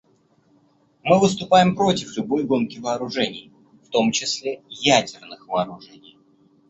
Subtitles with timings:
[1.03, 3.51] Мы выступаем против любой гонки вооружений,
[3.85, 6.17] в том числе ядерных вооружений.